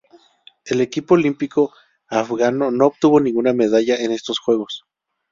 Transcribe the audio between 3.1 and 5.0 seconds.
ninguna medalla en estos Juegos.